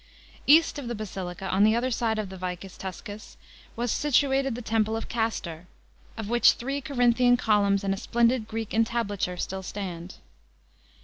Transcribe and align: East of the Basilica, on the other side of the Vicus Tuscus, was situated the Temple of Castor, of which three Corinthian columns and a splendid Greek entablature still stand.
East 0.47 0.79
of 0.79 0.87
the 0.87 0.95
Basilica, 0.95 1.47
on 1.49 1.63
the 1.63 1.75
other 1.75 1.91
side 1.91 2.17
of 2.17 2.29
the 2.29 2.35
Vicus 2.35 2.75
Tuscus, 2.75 3.37
was 3.75 3.91
situated 3.91 4.55
the 4.55 4.61
Temple 4.63 4.97
of 4.97 5.07
Castor, 5.07 5.67
of 6.17 6.27
which 6.27 6.53
three 6.53 6.81
Corinthian 6.81 7.37
columns 7.37 7.83
and 7.83 7.93
a 7.93 7.97
splendid 7.97 8.47
Greek 8.47 8.73
entablature 8.73 9.37
still 9.37 9.61
stand. 9.61 10.15